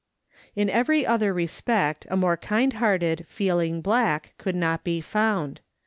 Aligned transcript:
In 0.55 0.67
every 0.67 1.05
other 1.05 1.31
respect 1.31 2.07
a 2.09 2.17
more 2.17 2.35
kind 2.35 2.73
hearted, 2.73 3.23
feeling 3.27 3.81
black 3.81 4.33
could 4.39 4.55
not 4.55 4.83
be 4.83 4.99
found. 4.99 5.59